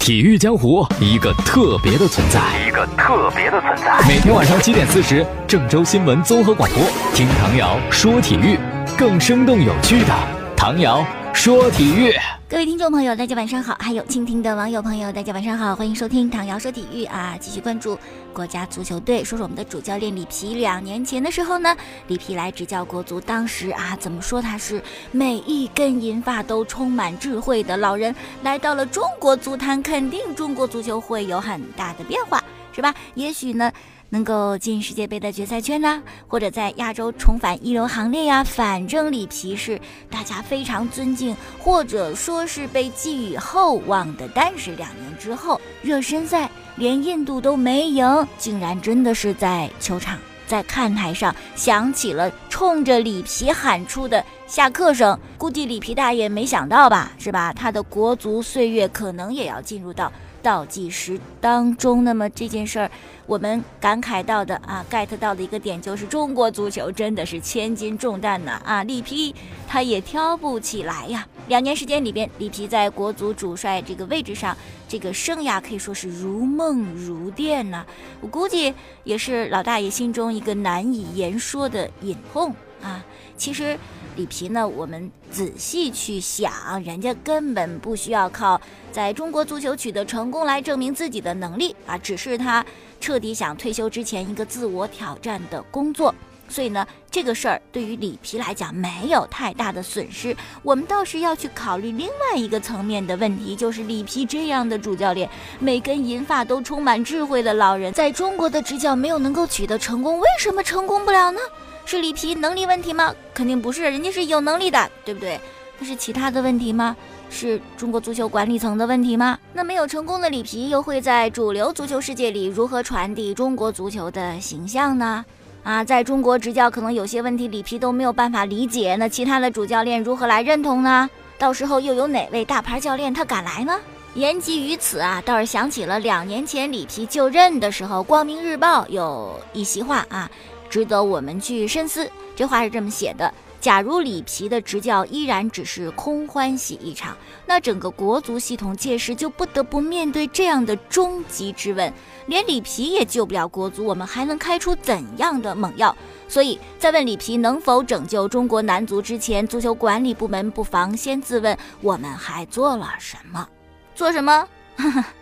[0.00, 4.00] 体育江湖一个特别的存在，一个特别的存在。
[4.08, 6.82] 每天晚上七点四十，郑州新闻综合广播，
[7.14, 8.58] 听唐瑶说体育，
[8.96, 10.14] 更生动有趣的
[10.56, 11.04] 唐瑶
[11.40, 12.12] 说体育。
[12.50, 17.34] 各位听众朋友，大家晚上好；还有倾听的网友朋友，大家晚上好，欢迎收听唐瑶说体育啊！
[17.40, 17.98] 继续关注
[18.30, 20.52] 国家足球队，说说我们的主教练里皮。
[20.52, 21.74] 两年前的时候呢，
[22.08, 32.94] 里皮来执教国足，当时啊，怎么说他是每一根银发都充满智慧的老人，来到了中国足坛，肯定中国足球会有很大的变化，是吧？
[33.14, 33.72] 也许呢。
[34.10, 44.28] 能够进世界杯的决赛圈呢，或者在亚洲重返一流行列呀，反正里皮是大家非常尊敬，或者说是被寄予厚望的。
[44.34, 55.18] 但是两年之后，热身赛连印度都没赢，竟然真的是在球场、在看台上响起了冲着里皮喊出的下课声。
[55.38, 57.52] 估计里皮大爷没想到吧，是吧？
[57.52, 60.12] 他的国足岁月可能也要进入到。
[60.42, 62.90] 倒计时当中，那么这件事儿，
[63.26, 69.34] 我们感慨到的啊，get 到的一个点就是中国足球真的是千斤重担呐啊，里皮
[69.68, 71.26] 他也挑不起来呀。
[71.48, 74.56] 两年时间里边，里皮在国足主帅这个位置上，
[74.88, 77.84] 这个生涯可以说是如梦如电呐。
[78.20, 78.72] 我估计
[79.04, 83.04] 也是老大爷心中一个难以言说的隐痛啊。
[83.36, 83.78] 其实。
[84.16, 84.66] 里皮呢？
[84.66, 92.62] 我们仔细去想，人家根本不需要靠在中国足球取得成功来证明自己的能力啊，只是他
[93.00, 96.12] 彻底想退休之前一个自我挑战的工作。
[96.48, 100.36] 所以呢，这个事儿对于里皮来讲没有太大的损失。
[100.62, 111.40] 我们倒是要去考虑另外一个层面的问题，就是里皮这样的主教练，每根银发都充满智慧的老人，在中国的执教没有能够取得成功，为什么成功不了呢？
[111.84, 113.14] 是里皮能力问题吗？
[113.34, 115.40] 肯定不是，人家是有能力的，对不对？
[115.78, 116.96] 那是其他的问题吗？
[117.30, 119.38] 是中国足球管理层的问题吗？
[119.52, 125.24] 那没有成功的里皮又会在主流足球世界里如何传递中国足球的形象呢？
[125.62, 131.08] 啊，在中国执教可能有些问题，里皮都没有办法理解，那其他的主教练如何来认同呢？
[131.38, 133.78] 到时候又有哪位大牌教练他敢来呢？
[134.14, 140.30] 言及于此啊，倒是想起了两年前里皮就任的时候，《光明日报》有一席话啊。
[140.70, 142.10] 值得我们去深思。
[142.34, 147.14] 这话是这么写的：假如里皮的执教依然只是空欢喜一场，
[147.44, 151.92] 那整个国足系统届时就不得不面对这样的终极之问：
[152.26, 155.94] 连里皮也救不了国足，我们还能开出怎样的猛药？
[156.28, 163.46] 所以在问里皮能否拯救中国男足之前，足球管理部门不妨先自问：我们还做了什么？
[163.94, 164.48] 做什么？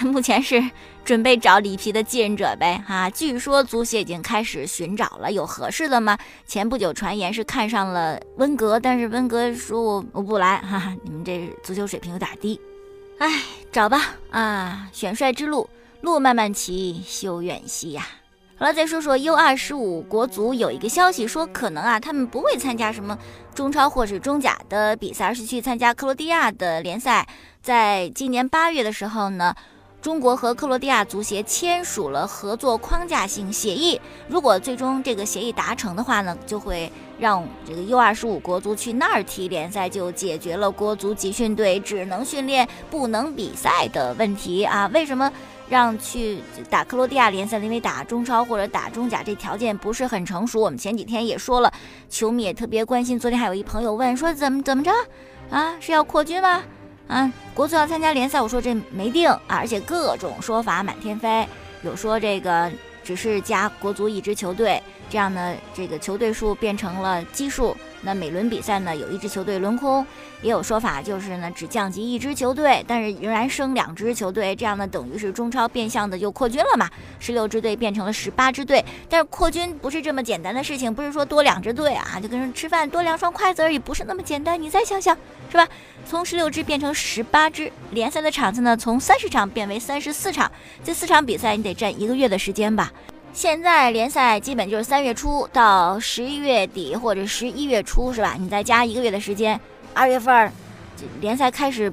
[0.06, 0.62] 目前是。
[1.02, 3.08] 准备找里皮的继任者呗，哈！
[3.10, 6.16] 据说足协已经开始寻找了，有合适的吗？
[6.46, 12.60] 前不久传言是看上了温格，但是温格说我我不来，哈哈，你们这足球水平有点低，
[13.18, 15.68] 哎，找吧，啊，选帅之路，
[16.02, 18.06] 路漫漫其修远兮呀。
[18.56, 23.18] 好了，再说说 U 二十五国足有一个消息说，可能啊，他们不会参加什么
[23.54, 27.26] 中超或是中甲的比赛，而是去参加克罗地亚的联赛。
[27.62, 29.54] 在今年八月的时候呢。
[30.02, 44.90] 中国和克罗地亚足协签署了合作框架性协议，如果最终这个协议达成的话呢，就会让这个 U25 国足去那儿踢联赛，就解决了国足集训队只能训练不能比赛的问题啊。
[44.94, 45.30] 为什么
[45.68, 46.38] 让去
[46.70, 47.58] 打克罗地亚联赛？
[47.58, 50.62] 因为打中超或者打中甲这条件不是很成熟。
[50.62, 51.70] 我们前几天也说了，
[52.08, 53.18] 球迷也特别关心。
[53.18, 54.90] 昨天还有一朋友问说怎么怎么着
[55.50, 55.76] 啊？
[55.78, 56.62] 是要扩军吗？
[57.12, 61.44] 嗯，国足要参加联赛，我说这没定啊，而且各种说法满天飞，
[61.82, 62.70] 有说这个
[63.02, 67.76] 只是加国足一支球队，这样呢，这个球队数变成了奇数。
[68.02, 70.04] 那每轮比赛呢，有一支球队轮空，
[70.42, 78.82] 也有说法就是呢，只降级一支球队，但是仍然升两支球队，这样呢，等于是中超变相的就扩军了嘛，十六支队变成了十八支队。
[79.08, 84.60] 但是扩军不是这么简单的事情，不是说多两支队啊，就跟吃饭多两双筷子而已，不是那么简单。
[84.60, 85.16] 你再想想，
[85.50, 85.68] 是吧？
[86.06, 90.50] 从十六支变成十八支，联赛的场次呢，从三十场变为三十四场，
[90.82, 92.90] 这四场比赛你得占一个月的时间吧。
[93.32, 98.34] 现在联赛基本就是三月初到十一月底或者十一月初，是吧？
[98.38, 99.58] 你再加一个月的时间，
[99.94, 100.52] 二月份
[101.20, 101.90] 联赛开始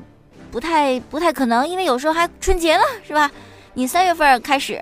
[0.51, 3.31] 不太不太可能，因为有时候还春节了，是吧？
[3.75, 4.81] 你三月份开始，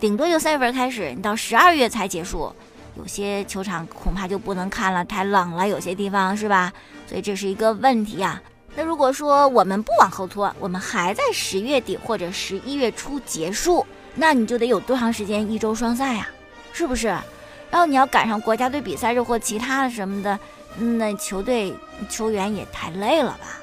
[0.00, 2.52] 顶多就三月份开始，你到十二月才结束，
[2.98, 6.72] 有些球场恐怕就不能看了，太冷了，有些地方是吧？
[7.06, 8.42] 所以这是一个问题啊。
[8.74, 13.86] 那如果说我们不往后拖，我们还在十月底或者十一月初结束。
[14.14, 16.28] 那你就得有多长时间一周双赛呀，
[16.72, 17.08] 是不是？
[17.70, 20.38] 然后你要赶上国家队比赛日或其他的什么的，
[20.98, 21.74] 那球队
[22.10, 23.58] 球员也太累了吧。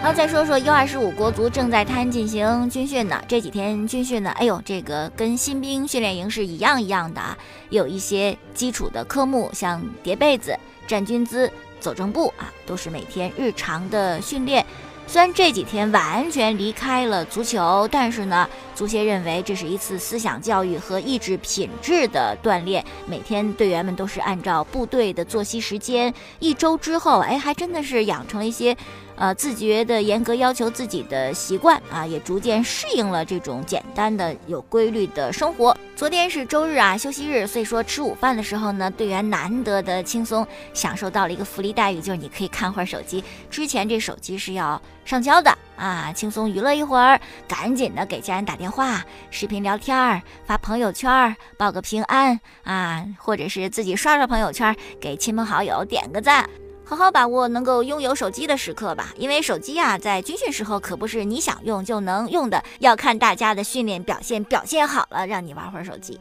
[0.00, 3.20] 好，再说说 U 二十五国足正在滩进行军训呢。
[3.26, 7.36] 这几天军训呢，哎呦，这个跟新兵训练营是一样一样的啊。
[7.70, 10.56] 有一些基础的科目，像叠被子、
[10.86, 11.50] 站军姿、
[11.80, 14.64] 走正步啊，都是每天日常的训练。
[15.08, 22.84] 虽然这几天完全离开了足球，但是呢，足协认为这是一次思想教育和意志品质的锻炼。
[23.06, 28.76] 每天队员们都是按照部队的作息时间，一周之后，哎，还真的是养成了一些。
[29.18, 35.76] 呃，自觉的严格要求自己的习惯啊，也逐渐适应了这种简单的有规律的生活。
[35.96, 43.24] 昨天是周日啊，休息日，所以说吃午饭的时候呢，队员难得的轻松，享受到了一个福利待遇，就是你可以看会儿手机。
[43.50, 56.48] 之前这手机是要上交的啊，轻松娱乐一会儿，赶紧的给家人打电话、视频聊天儿、发朋友圈儿、报个平安啊，或者是自己刷刷朋友圈，给亲朋好友点个赞。
[56.88, 66.18] 好好把握能够拥有手机的时刻吧，因为手机啊，在军训时候可不是你想用就能用的，要看大家的训练表现，表现好了，让你玩会儿手机。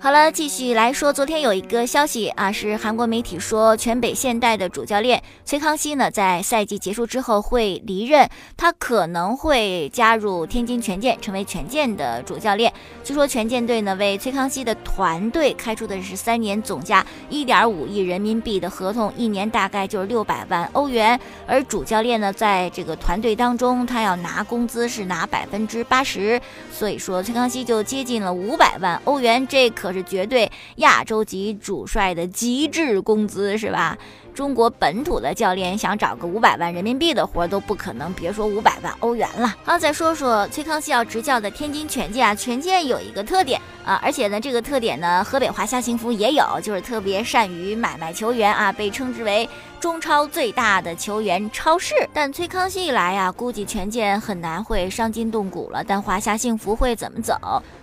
[0.00, 12.72] 好了，继续来说，昨天有一个消息啊，是韩国媒体说，全北现代的主教练崔康熙呢，在赛季结束之后会离任，他可能会加入天津权健，成为权健的主教练。
[13.02, 21.18] 据说权健队呢，为崔康熙的团队开出的是三年总价一点五亿人民币的合同，一年大概就是六百万欧元。
[21.44, 26.40] 而主教练呢，在这个团队当中，他要拿工资是拿百分之八十，
[26.72, 29.87] 所以说崔康熙就接近了五百万欧元，这可。
[29.88, 33.96] 可是绝对亚洲级主帅的极致工资是吧？
[34.34, 39.56] 中国本土的教练想找个五百万人民币的活都不可能，别说五百万欧元了。
[39.64, 49.48] 好，再说说崔康熙要执教的天津权健啊，权健有一个特点啊，而且呢，这个特点呢，河北华夏幸福也有，就是特别善于买卖球员啊，被称之为
[49.80, 51.94] 中超最大的球员超市。
[52.12, 57.34] 但崔康熙一来呀，估计权健很难会伤筋动骨了，但华夏幸福会怎么走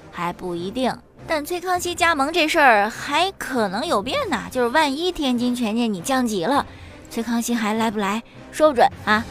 [0.09, 0.93] 还不一定。
[1.27, 6.65] 但崔康熙加盟这事儿还可能有变呢，就是万一天津权健你降级了，
[7.09, 9.25] 崔康熙还来不来说不准啊。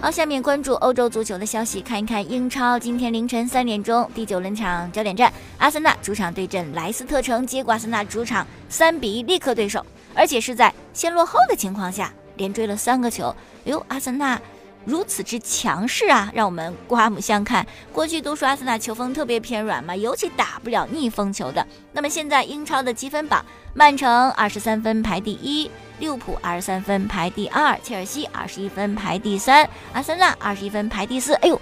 [0.00, 13.34] 好，下面关注欧洲足球的消息，看一看英超今天凌晨三点钟第九轮场焦点战，阿森纳主场对阵莱斯特城，结果阿森纳主场三比一力克对手，而且是在先落后的情况下连追了三个球。
[13.64, 14.38] 哟，阿森纳。
[14.84, 17.66] 如此之强势啊，让我们刮目相看。
[17.92, 21.64] 过去都说阿森纳球风特别偏软嘛，尤其打不了逆风球的。
[21.92, 23.44] 那么现在英超的积分榜，
[23.74, 31.34] 曼城二十三分排第一，利物浦二十三分排第二，切尔西二十一分排第三，阿森纳二十一分排第四。
[31.34, 31.60] 哎呦，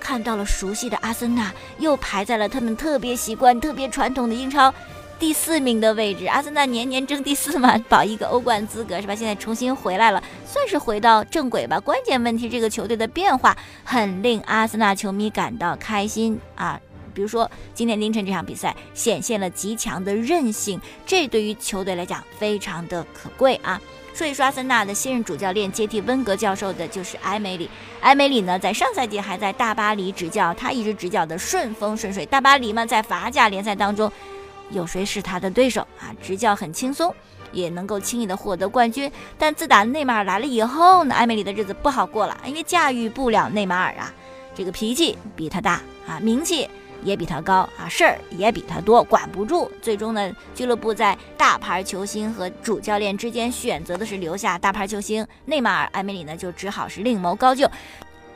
[0.00, 4.74] 看到了熟悉的阿森纳，又排在了他们特别习惯、特别传统的英超。
[5.18, 9.14] 第四名的位置，阿森纳年年争第四嘛，保一个欧冠资格是吧？
[9.14, 11.80] 现在重新回来了，算是回到正轨吧。
[11.80, 16.78] 关键问题，这个球队的变化很令阿森纳球迷感到开心啊。
[17.14, 23.80] 比如说今天凌晨这场比赛，显现了极强的韧性，这对于球队来讲非常的可贵啊。
[24.12, 27.70] 所以说，阿森纳的新任主教练接替温格教授的就是埃梅里。
[28.00, 32.26] 埃梅里呢，在上赛季还在大巴黎执教，他一直执教的顺风顺水。
[32.26, 34.12] 大巴黎嘛，在法甲联赛当中。
[34.70, 36.14] 有谁是他的对手啊？
[36.22, 37.14] 执教很轻松，
[37.52, 39.10] 也能够轻易的获得冠军。
[39.38, 44.12] 但自打内马尔来了以后呢，埃梅里的日子不好过了，因为驾驭不了内马尔啊，
[44.54, 46.68] 这个脾气比他大啊，名气
[47.04, 47.68] 也比他高。
[47.78, 49.70] 啊，事儿也比他多，管不住。
[49.80, 57.54] 最终呢，俱乐部在大牌球星和主教练之间选择的是留下大牌球星内马尔，埃梅里呢就只好是另谋高。
[57.54, 57.70] 就。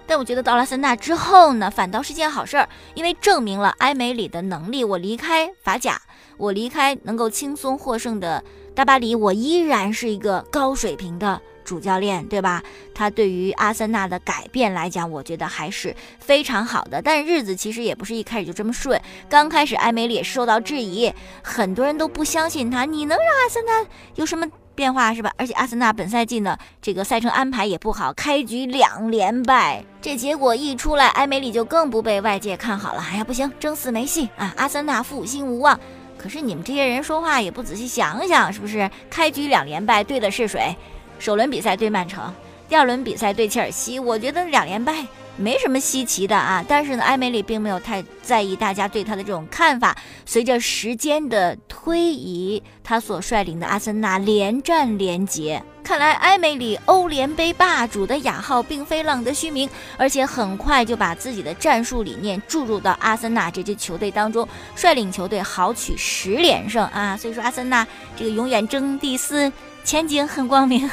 [0.07, 4.83] 但我觉得到了森纳之后呢，反倒是件好事儿，因为证明了埃梅里的能力。
[4.83, 6.00] 我离开法甲。
[6.40, 8.42] 我离开能够轻松获胜的
[8.75, 12.62] 大巴黎，我依然是一个高水平的主教练，对吧？
[12.94, 17.02] 他对于阿森纳的改变来讲，我觉得还是非常好的。
[17.02, 18.99] 但日子其实也不是一开始就这么顺。
[19.28, 25.30] 刚开始埃梅里也受到质疑，很多人都不相信他，你能让阿森纳有什么变化是吧？
[25.37, 33.04] 而且阿森纳本赛季呢，这个赛程安排也不好，开局两连败，这结果一出来，埃梅里就更不被外界看好了。
[33.11, 34.54] 哎呀，不行，争四没戏啊！
[34.56, 35.78] 阿森纳复兴无望。
[36.21, 38.91] 可是你们这些人说话也不仔细想想，是不是？
[39.09, 40.77] 开局两连败对的是谁？
[41.19, 42.31] 首轮比赛对曼城，
[42.69, 43.99] 第二轮比赛对切尔西。
[43.99, 45.07] 我觉得两连败
[45.40, 46.64] 没什么稀奇的啊。
[46.68, 49.97] 但是呢，埃梅里并没有太在意大家对他的这种看法。
[50.25, 55.62] 随着时间的推移，他所率领的阿森纳连战连捷。
[55.82, 67.16] 看来埃梅里欧联杯霸主的雅号并非浪得虚名，而且很快就把自己的战术理念注入到阿森纳这支球队当中，率领球队豪取十连胜啊！
[67.16, 69.50] 所以说阿森纳这个永远争第四
[69.82, 70.88] 前景很光明。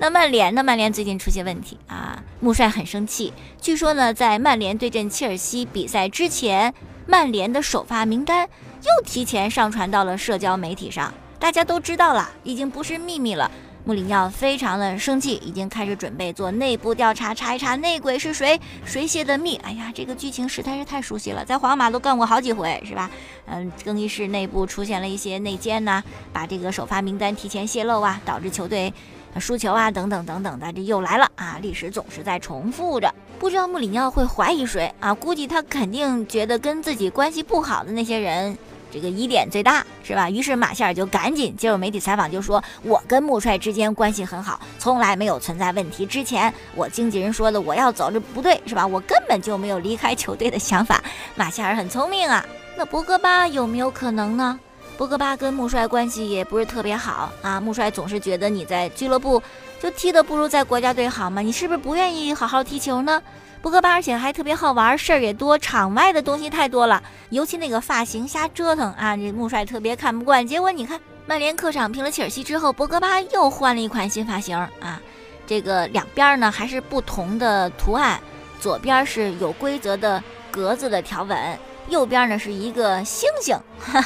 [0.00, 0.62] 那曼联呢？
[0.62, 3.32] 曼联最近出现问题啊，穆帅很生气。
[3.60, 6.72] 据说呢，在曼联对阵切尔西比赛之前，
[7.04, 8.48] 曼联的首发名单
[8.82, 13.50] 又提前上传到了社交媒体上，大家都知道了，已经不是秘密了。
[13.84, 19.56] 穆里尼奥非常的生气，已经开始准备做内部调查，查一查内鬼是谁，谁泄的密。
[19.64, 23.10] 哎呀，这个剧情实在是太熟悉了，在皇马都干过好几回，是吧？
[23.46, 28.92] 嗯，更衣室内部出现了一些内奸呐，把这个首发名单提前泄露啊，导致球队。
[29.40, 31.58] 输球啊，等等等等的，这又来了啊！
[31.62, 35.14] 历史总是在重复着，不知道穆里尼奥会怀疑谁啊？
[35.14, 38.56] 估计他肯定觉得跟自己关系不好的那些人，
[38.90, 40.28] 这个疑点最大，是吧？
[40.28, 46.04] 于是马歇尔就赶紧接受媒体采访，就说：“我跟穆帅之间关系很好，从来没有存在问题。
[46.04, 48.84] 之前我经纪人说的我要走，这不对，是吧？
[48.84, 51.00] 我根本就没有离开球队的想法。”
[51.36, 52.44] 马歇尔很聪明啊，
[52.76, 54.58] 那博格巴有没有可能呢？
[54.98, 59.40] 博格巴跟穆帅关系也不是特别好啊，穆帅总是觉得你在俱乐部
[59.80, 63.22] 就踢得不如在国家队好嘛，你是不是不愿意好好踢球呢？
[63.62, 67.00] 博格巴而且还特别好玩，事儿也多，场外的东西太多了，
[67.30, 70.44] 尤其那个发型瞎折腾啊，这穆帅特别看不惯。
[70.44, 75.00] 结果你看，曼联客场平了切尔西之后，博格巴又换了一款新发型啊，
[75.46, 78.18] 这个两边呢还是不同的图案，
[78.58, 81.38] 左边是有规则的格子的条纹，
[81.86, 83.56] 右边呢是一个星星。
[83.78, 84.04] 哈。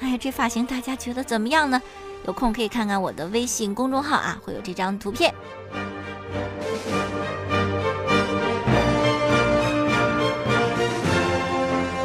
[0.00, 1.80] 哎，这发型大家觉得怎么样呢？
[2.26, 5.32] 有空可以看看我的微信公众号啊，会有这张图片。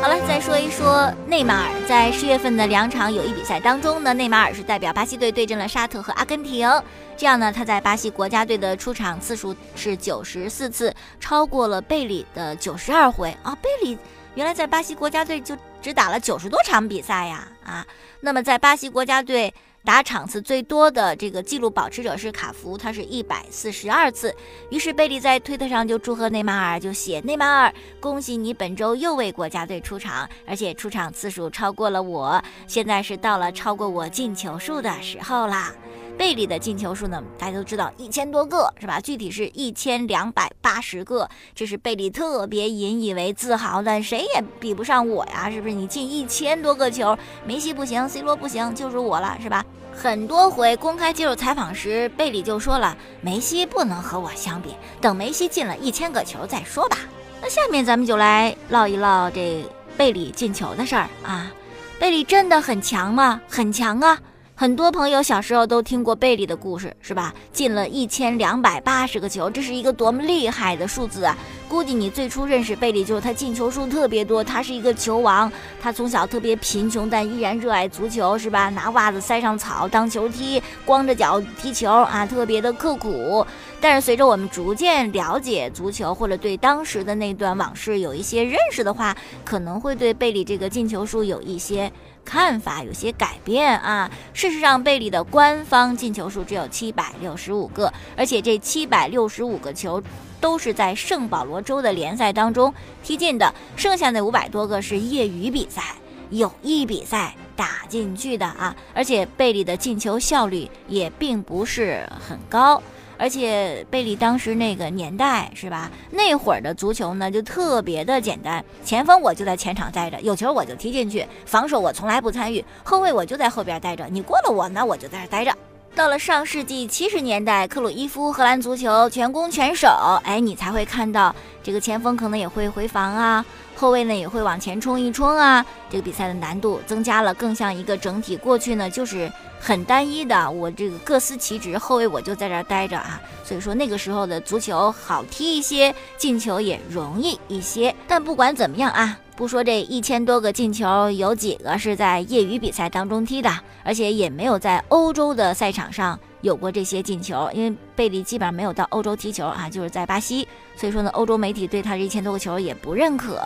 [0.01, 6.69] 好了，再说一说内马尔在十月份的两场友谊比赛当中呢，内马尔是代表巴西队对阵了沙特和阿根廷。
[7.15, 13.55] 这样呢，他在巴西国家队的出场次数是九十四次，超过了贝里的九十二回啊。
[13.61, 13.97] 贝里
[14.35, 15.55] 原来在巴西国家队就。
[15.83, 17.85] 只打了九十多场比赛呀，啊，
[18.21, 24.33] 那么在巴西国家队打场次最多的这个纪录保持者是卡福，他是一百四十二次。
[24.69, 35.75] 于是贝利在推特上就祝贺内马尔，就写内马尔，恭喜你本周又为国家队出场，而且出场次数超过了我，现在是到了超过我进球数的时候啦。
[36.17, 37.21] 贝利的进球数呢？
[37.37, 38.99] 大家都知道一千多个是吧？
[38.99, 45.73] 具体是一千两百八十个，这是贝利特别引以为自豪的，谁也比不上我呀，是不是？
[45.73, 49.65] 你进一千多个球，梅西不行，C 罗不行，就是我了，是吧？
[49.91, 54.69] 很多回公开接受采访时，贝利就说了，梅西不能和我相比，
[55.01, 56.97] 等梅西进了一千个球再说吧。
[57.41, 59.65] 那下面咱们就来唠一唠这
[59.97, 61.51] 贝利进球的事儿啊。
[61.99, 63.41] 贝利真的很强吗？
[63.49, 64.17] 很强啊。
[64.55, 67.33] 很多朋友小时候都听过贝利的故事，是吧？
[67.51, 71.35] 进了一千两百八十个球，这是一个多么厉害的数字啊！
[71.67, 75.51] 估计你最初认识贝利就是他进球数特别多，他是一个球王。
[75.81, 78.69] 他从小特别贫穷，但依然热爱足球，是吧？
[78.69, 83.43] 拿袜子塞上草当球踢，光着脚踢球啊，特别的刻苦。
[83.81, 91.91] 但是随着我们逐渐了解足球，或者对当时的那段往事有一些认识的话，可能会对贝利这个进球数有一些。
[92.25, 94.09] 看法有些改变啊！
[94.33, 100.01] 事实上，贝利的官方进球数只有七百六十五个，而且这七百六十五个球
[100.41, 105.95] 都是在圣保罗州的联赛当中踢进的，剩下那五百多个是业余比赛、
[106.29, 108.75] 友谊比赛打进去的啊！
[108.93, 112.81] 而且贝利的进球效率也并不是很高。
[113.17, 115.89] 而且贝利当时那个年代是吧？
[116.11, 125.51] 那会儿的足球呢就特别的简单，前锋我就在前场待着，有球我就踢进去，防守我从来不参与，后卫我就在后边待着，你过了我那我就在这待着。
[125.95, 129.87] 到了上世纪七十年代，克鲁伊夫荷兰足球全攻全守，
[130.23, 133.45] 哎，你才会看到这个前锋可能也会回防啊。
[133.83, 138.37] 后卫呢也会往前冲一冲啊，这个比赛的难度增加了，更像一个整体。
[138.37, 143.21] 过去呢就是很单一的，我这个各司其职，后卫我就在这儿待着啊。
[143.43, 147.93] 所以说那个时候的足球好踢一些，进球也容易一些。
[148.07, 153.51] 但不管怎么样啊，不说这一千多个进球有几个是在业余比赛当中踢的，
[153.83, 156.17] 而且也没有在欧洲的赛场上。
[156.43, 160.45] 有过这些进球，因为贝利基本上没有到欧洲踢球啊，就是在巴西，
[160.75, 163.41] 所以说呢，欧洲媒体对他这一千多个球也不认可。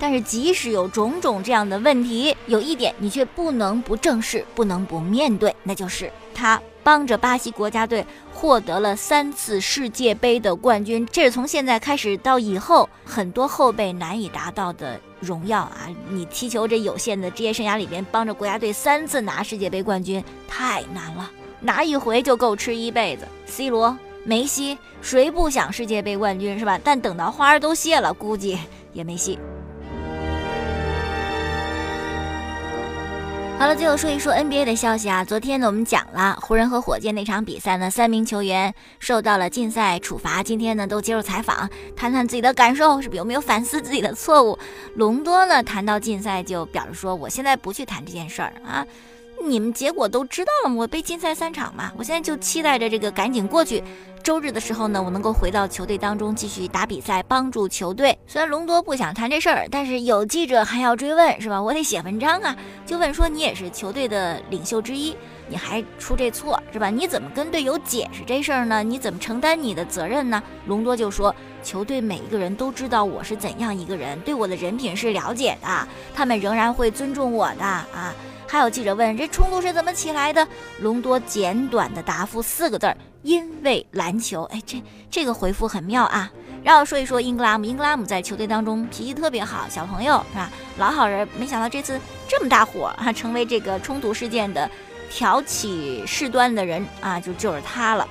[0.00, 8.04] 但是即使有种种这样的问题，有一点你却不能不正视，不能不面对，那就是他帮着巴西国家队
[8.34, 15.86] 获得了三次世界杯的冠军，这是从现在开始到以后很多后辈难以达到的荣耀啊！
[16.08, 21.30] 你踢球这有限的职业生涯里边，帮着国家队三次拿世界杯冠军，太难了。
[21.60, 26.80] 拿一回就够吃一辈子，C 罗、梅西，谁不想世界杯冠军是吧？
[26.82, 28.58] 但等到花儿都谢了，估计
[28.92, 29.38] 也没戏。
[33.58, 35.22] 好了，最后说一说 NBA 的消息啊。
[35.22, 40.42] 昨天呢，我们讲了湖人和火箭那场比赛呢，三名球员受到了禁赛处罚。
[40.42, 44.58] 今天呢，都接受采访，谈谈自己的感受，是不是有没有反思自己的错误？
[44.94, 48.82] 隆多呢，谈到禁赛就表示说，我现在不去谈这件事儿啊。
[49.44, 50.74] 你们结果都知道了？
[50.74, 53.82] 我被禁赛三场嘛，我现在就期待着这个赶紧过去。
[54.22, 58.16] 周日的时候呢，我能够回到球队当中继续打比赛，帮助球队。
[58.26, 61.60] 虽然隆多不想谈这事儿，但是有记者还要追问，是吧？
[61.60, 62.54] 我得写文章啊，
[62.84, 65.16] 就问说你也是球队的领袖之一，
[65.48, 66.90] 你还出这错，是吧？
[66.90, 68.82] 你怎么跟队友解释这事儿呢？
[68.82, 70.42] 你怎么承担你的责任呢？
[70.66, 78.14] 隆多就说，球队每一个人都知道我是怎样一个人，对我的人品是了解的，他们仍然会尊重我的啊。
[78.46, 80.46] 还有记者问这冲突是怎么起来的？
[80.80, 84.42] 隆多简短的答复四个字儿：因为篮球。
[84.44, 86.28] 哎，这这个回复很妙啊！
[86.64, 90.50] 然后说一说英格拉姆，英格拉姆在球队当中脾气特别好，小朋友是吧？
[90.78, 94.68] 老好人，没想到这次这么大火啊，成为这个冲突事件的
[95.08, 98.06] 挑起事端的人啊，就就是他了。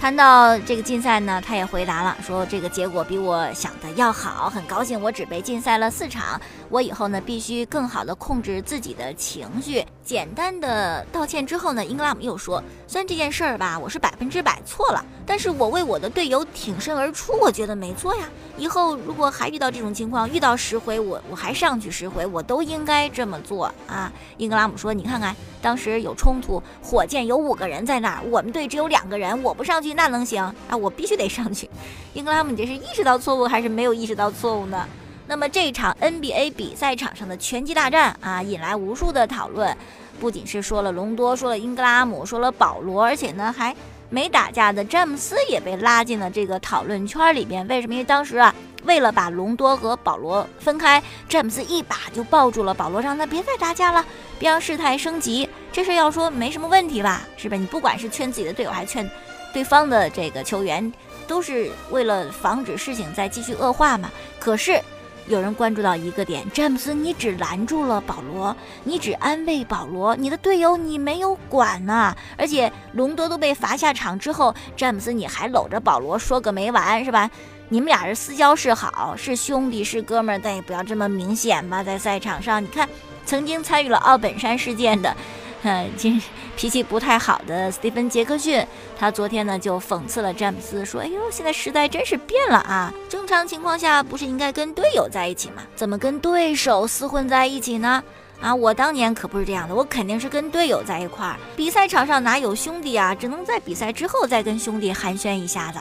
[0.00, 9.84] 谈到这个禁赛呢，他也回答了，说这个结果比我想的要好，很高兴我只被禁赛了四场，我以后呢必须更好的控制自己的情绪。
[10.04, 18.28] 简单的道歉之后呢，英格拉姆又说，虽然这件事儿吧，我是百分之百错了，但是我为我的队友挺身而出，我觉得没错呀。
[18.56, 24.12] 以后如果还遇到这种情况，遇到十回我我还上去十回，我都应该这么做啊。
[24.38, 29.94] 英格拉姆说，你看看当时有冲突，火箭有五个人在那儿，我们队只有两个人，我不上去。
[29.94, 30.76] 那能行啊？
[30.76, 31.68] 我必须得上去。
[32.14, 34.86] 英格拉姆，你这是意识到错误还是没有意识到错误呢？
[35.30, 39.76] 那么这场 NBA 比赛场上的拳击大战啊，引来无数的讨论。
[40.18, 43.72] 不仅是说了隆多，说了英格拉姆，说了保罗，而且呢，还
[44.08, 47.64] 没打架的詹姆斯也被拉进了这个讨论圈里边。
[47.68, 47.94] 为什么？
[47.94, 54.04] 因为当时啊，为了把隆多和保罗分开，詹姆斯一把就抱住了保罗，让他别再打架了，
[54.36, 55.48] 别让事态升级。
[55.70, 57.22] 这事要说没什么问题吧？
[57.36, 57.56] 是吧？
[57.56, 59.08] 你不管是劝自己的队友，还劝。
[59.52, 60.92] 对方的这个球员
[61.28, 64.10] 都是为了防止事情再继续恶化嘛？
[64.40, 64.80] 可是
[65.26, 68.54] 有人关注到一个点，詹姆斯，你只拦住了保罗，
[68.84, 72.14] 你只安慰保罗，你的队友你没有管呢。
[72.36, 77.30] 而且隆多都被罚下场之后，詹姆斯你还搂着保罗说个没完是吧？
[77.68, 81.84] 你们俩是私交是好，是兄弟是哥们儿，但也不要这么明显吧？
[81.84, 82.88] 在赛场上，你看
[83.24, 85.16] 曾经参与了奥本山事件的。
[85.62, 86.20] 嗯，今
[86.56, 88.66] 脾气不太好的斯蒂芬·杰克逊，
[88.98, 92.90] 他昨天呢就讽刺了詹姆斯，说：“哎呦，现在时代真是变了啊！
[93.10, 95.62] 正常情况下不是应该跟队友在一起吗？
[95.76, 98.02] 怎么跟对手厮混在一起呢？
[98.40, 101.36] 啊，我当年可不是这样的，我肯定是跟队友在一块儿。
[101.54, 103.14] 比赛场上哪有兄弟啊？
[103.14, 105.78] 只能在比赛之后再跟兄弟寒暄一下子。”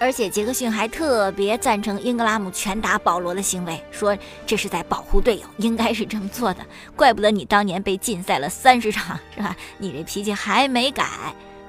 [0.00, 6.64] 而且杰克逊还特别赞成英格拉姆拳打保罗的行为，说这是在保护队友，应该是这么做的。
[6.94, 9.56] 怪不得你当年被禁赛了三十场，是吧？
[9.78, 11.04] 你这脾气还没改。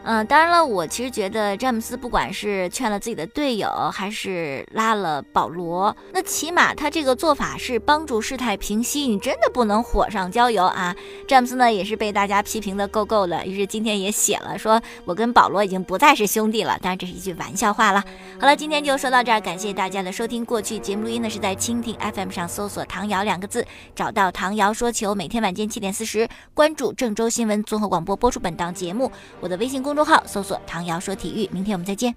[0.06, 9.02] 嗯，当然了，我其实觉得詹姆斯不管是劝了自己的队友，还是拉了保罗，那起码他这个做法是帮助事态平息。
[9.02, 10.96] 你真的不能火上浇油啊！
[11.28, 16.80] 詹姆斯呢也是被大家批评的够够的，于是今天也写了，说我跟保罗已经不再是兄弟了。
[16.82, 18.02] 当然这是一句玩笑话了。
[18.40, 20.46] 好了，今天就说到这儿，感谢大家的收听。
[20.46, 29.12] 过去节目录音呢是在蜻蜓 FM 上搜索“唐瑶”两个字，找到唐瑶说球，每天晚间七点四十，关注郑州新闻综合广播播出本档节目。
[29.42, 29.89] 我的微信公。
[29.90, 32.16] 公众号搜索“唐瑶说体育”，明天我们再见。